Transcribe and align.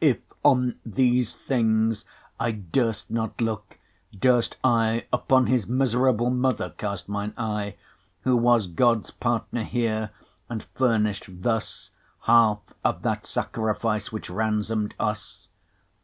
If 0.00 0.18
on 0.44 0.78
these 0.86 1.34
things 1.34 2.04
I 2.38 2.52
durst 2.52 3.10
not 3.10 3.40
looke, 3.40 3.80
durst 4.16 4.56
I 4.62 5.06
Upon 5.12 5.48
his 5.48 5.66
miserable 5.66 6.30
mother 6.30 6.70
cast 6.78 7.08
mine 7.08 7.34
eye, 7.36 7.70
30 8.22 8.22
Who 8.22 8.36
was 8.36 8.68
Gods 8.68 9.10
partner 9.10 9.64
here, 9.64 10.10
and 10.48 10.62
furnish'd 10.62 11.42
thus 11.42 11.90
Halfe 12.28 12.74
of 12.84 13.02
that 13.02 13.26
Sacrifice, 13.26 14.12
which 14.12 14.30
ransom'd 14.30 14.94
us? 15.00 15.48